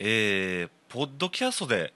[0.00, 1.92] えー、ポッドキャストで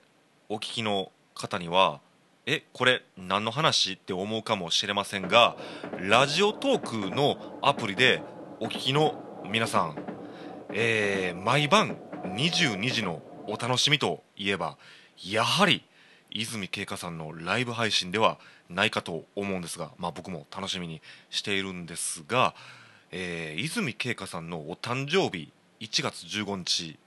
[0.47, 1.99] お聞きの方には
[2.45, 5.57] えこれ何の話って思うかもしれませんが
[5.99, 8.21] ラジオトークのアプリで
[8.61, 9.97] お聞きの皆さん、
[10.73, 14.77] えー、毎晩22時のお楽しみといえば
[15.21, 15.83] やはり
[16.29, 18.39] 泉慶香さんのライブ配信では
[18.69, 22.55] ないかと思うんですが、まあ、僕も楽しみにしているんですが、
[23.11, 26.97] えー、泉慶香さんのお誕生日1月15日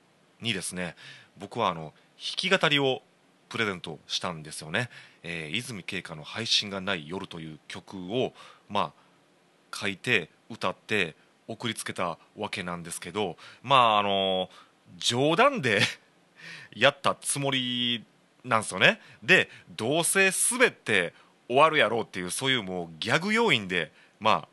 [0.43, 0.95] にですね
[1.39, 1.93] 僕はあの弾
[2.37, 3.01] き語りを
[3.49, 4.91] プレゼントしたんですよね、
[5.23, 8.33] えー、泉慶香の配信がない夜という曲を
[8.69, 11.17] まあ書いて歌って
[11.49, 14.49] 送りつけたわけなんですけどまああの
[14.97, 15.81] 冗談で
[16.75, 18.05] やったつもり
[18.45, 19.01] なんですよね。
[19.23, 21.15] でどうせ滑って
[21.47, 24.49] 終わるやろうっていうそういうもうギャグ要因でまあ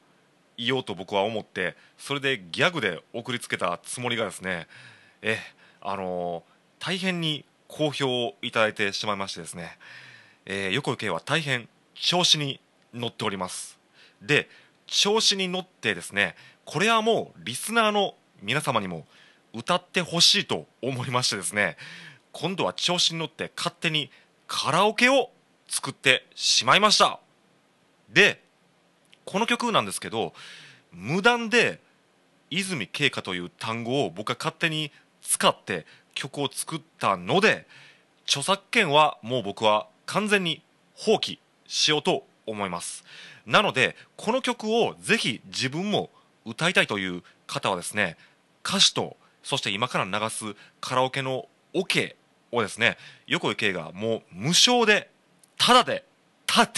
[0.57, 4.67] 言おうと僕は思ってそれでギャグで送りつけたつもりがですね
[5.21, 5.39] え
[5.81, 6.43] あの
[6.79, 9.77] 大変に好評をいただいてしまいましてですね、
[10.45, 12.59] えー、横井圭は大変調子に
[12.93, 13.77] 乗っております。
[14.21, 14.49] で
[14.87, 19.05] 調子に乗ってですねこれはもうリスナーの皆様にも
[19.53, 21.77] 歌ってほしいと思いましてですね
[22.31, 24.09] 今度は調子に乗って勝手に
[24.47, 25.29] カラオケを
[25.67, 27.19] 作ってしまいました。
[28.11, 28.41] で
[29.25, 30.33] この曲なんですけど
[30.91, 31.79] 無断で
[32.49, 37.65] 泉慶香という単語を僕が勝手に使って曲を作ったので
[38.25, 40.61] 著作権はもう僕は完全に
[40.95, 43.03] 放棄しようと思います。
[43.45, 46.09] なのでこの曲をぜひ自分も
[46.45, 48.17] 歌いたいという方はですね
[48.65, 52.15] 歌詞とそして今から流すカラオケのオ、ケ
[52.51, 52.97] をですね
[53.27, 55.09] 横井圭がもう無償で
[55.57, 56.03] ただで
[56.45, 56.69] た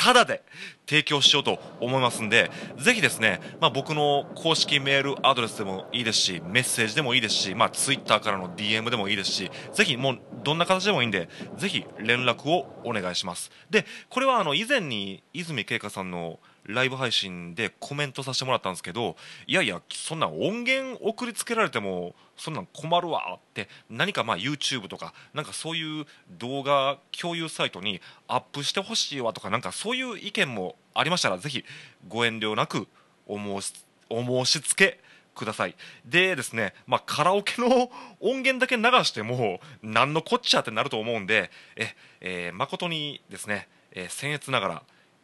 [0.00, 0.42] ただで
[0.86, 11.28] 提供しようと思いますんで、ぜひですね、まあ、僕の公式メールアドレスでもいいですし、メッセージでもいいですし、まあ、ツイッターからの DM でもいいですし、ぜひもうどんな形でもいいんで、
[11.58, 13.50] ぜひ連絡をお願いします。
[13.68, 19.16] で、これはあの以前に泉慶香さんのライブ配信でコメントさせてもらったんですけど
[19.46, 26.06] いやいやそんな音源送りつけられてもそんなん困るわって何かまあ YouTube とかなんかそういう
[26.38, 31.64] 動画共有サイトにアップしてほしいわとかなんかそういう意見もありましたらぜひ
[32.08, 32.88] ご遠慮なく
[33.26, 33.74] お申し
[34.08, 35.00] お申し付け
[35.34, 35.74] ください。
[36.04, 37.90] でですね、まあ、カラオケの
[38.20, 44.82] 音源だけ流しても何のこっちゃってなると思うんでえ、えー、誠にですね、えー、僭越ながら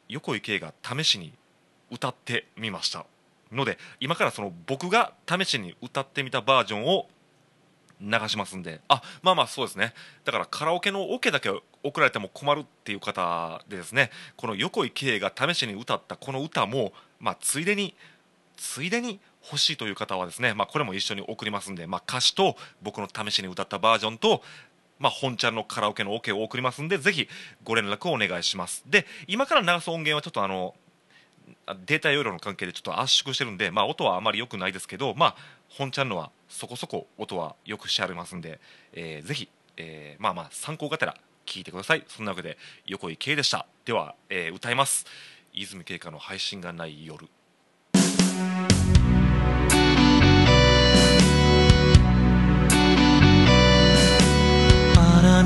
[0.09, 1.33] 横井圭が試しに
[1.91, 3.07] 歌ってみました
[3.53, 7.09] ので今からその僕が試しに歌ってみたバージョンを
[8.01, 9.95] 流しますんであまあまあそうですね。
[10.25, 11.51] だからカラオケのオ、ケだけ
[11.83, 17.95] 送られても困るっていう方でですねこの横井圭が試しに歌ったこの歌も、まあ、ついでに
[18.57, 24.43] ついでに欲しいという方はですね、まあ、これも一緒に送りますんで、まあ、歌詞と僕の試しに歌ったバージョンと
[24.99, 27.29] まあ、本ちゃんのカラオケのオ、ケを送りますんで、ぜひ
[27.65, 28.83] ご連絡をお願いします。
[28.87, 30.75] で、今から流す音源はちょっとあの、
[31.87, 35.37] データ容量の関係でちょっと圧縮してるんで、まあ、音はあまり良くないですけど、まあ、
[35.69, 38.61] 本ちゃんのはそこそこ音はよくしてありますんで、
[38.93, 42.05] えー、ぜひ、えー、まあまあ参考がてら聞いてください。
[42.09, 43.67] そんなわけで、横井圭でした。
[43.85, 45.07] では、えー、歌います。
[45.53, 47.29] 泉慶香の配信がない夜。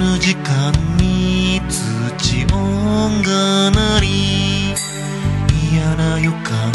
[0.00, 4.74] ぬ時間に土音が鳴り
[5.70, 6.72] 嫌な予感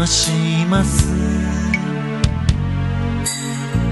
[0.00, 0.32] がし
[0.68, 1.14] ます。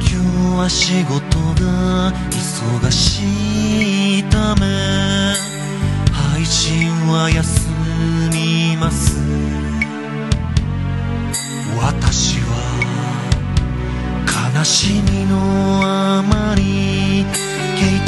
[0.01, 2.13] 今日は仕事が
[2.83, 4.67] 忙しいため
[6.13, 7.69] 配信は休
[8.33, 9.21] みます。
[11.81, 12.57] 私は
[14.57, 15.37] 悲しみの
[15.85, 17.25] あまり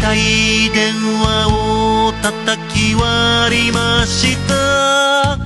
[0.01, 5.39] 携帯電話を叩き割りました。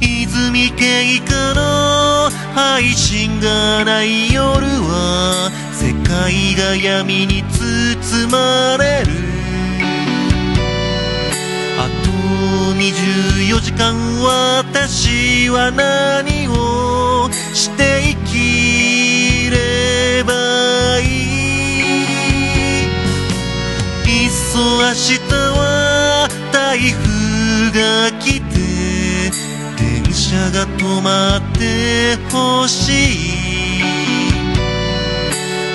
[0.00, 9.10] 泉家かの配信がない夜は世界が闇に包まれる。
[11.78, 12.10] あと
[12.78, 20.65] 24時間私は何をして生きれば
[24.56, 25.18] そ明日
[25.52, 28.56] は台風が来て
[29.76, 33.80] 電車が止まってほしい。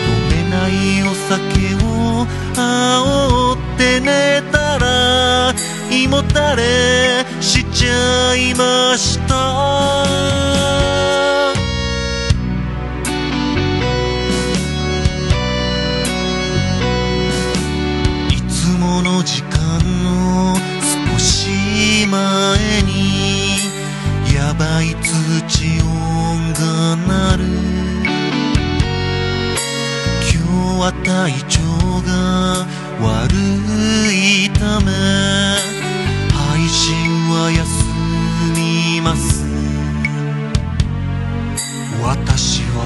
[0.07, 2.25] 飲めないお酒を
[2.55, 5.53] 煽って寝たら
[5.91, 9.30] 胃もたれしちゃいました。
[31.41, 31.59] 体調
[32.05, 32.65] が
[33.01, 33.33] 悪
[34.13, 34.91] いため
[36.31, 37.61] 配信は休
[38.55, 39.43] みます。
[42.03, 42.83] 私は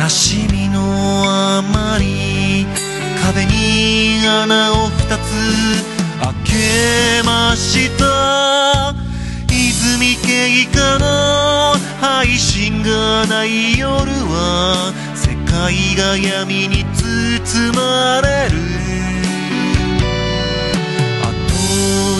[0.00, 0.80] 悲しみの
[1.26, 2.66] あまり
[3.24, 5.20] 壁に穴を二つ
[6.20, 8.94] 開けました。
[9.48, 14.92] 泉経過の配信がない夜は
[16.00, 18.56] が闇に包まれる。
[21.22, 21.52] あと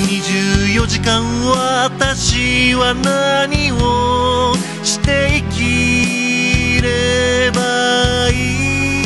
[0.06, 4.54] 24時間私は何を
[4.84, 9.00] して生きればいい。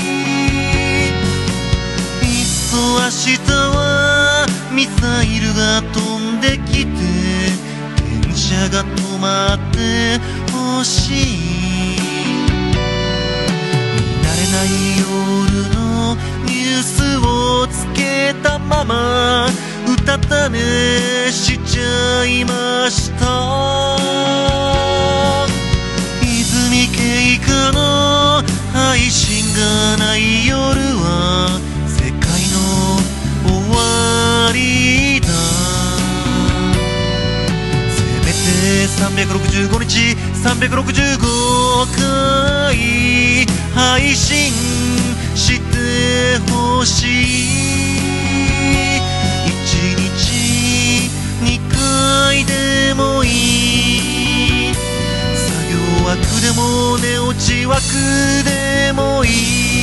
[2.22, 6.90] いっそ明日はミサイルが飛んできて
[8.24, 10.18] 電車が止まって
[10.52, 11.53] ほしい。
[18.86, 20.58] ままうたた寝
[21.30, 23.96] しちゃいました。
[26.22, 28.42] 泉経過の
[28.72, 32.20] 配信がない夜は世界
[32.52, 32.56] の
[33.48, 35.28] 終わりだ。
[37.90, 38.42] せめて
[38.86, 41.18] 365日365
[41.96, 44.52] 回配信
[45.34, 45.72] して
[46.52, 47.43] ほしい。
[52.14, 53.28] ないでもい
[54.70, 54.74] い。
[55.34, 57.82] 作業枠でも寝落ち枠
[58.44, 59.28] でもい
[59.70, 59.73] い。